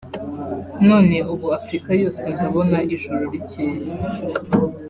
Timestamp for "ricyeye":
3.33-3.87